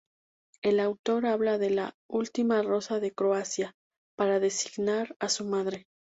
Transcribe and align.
El 0.63 0.79
autor 0.79 1.27
habla 1.27 1.59
de 1.59 1.69
la 1.69 1.93
""Última 2.09 2.63
Rosa 2.63 2.99
de 2.99 3.11
Croacia"" 3.13 3.75
para 4.17 4.39
designar 4.39 5.15
a 5.19 5.29
su 5.29 5.45
madre. 5.45 5.85